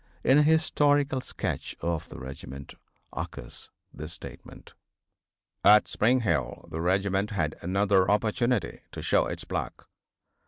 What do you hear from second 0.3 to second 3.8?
a historical sketch of the regiment occurs